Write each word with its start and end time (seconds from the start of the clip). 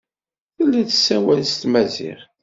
Tella 0.55 0.81
tessawal 0.89 1.41
s 1.45 1.53
tmaziɣt. 1.61 2.23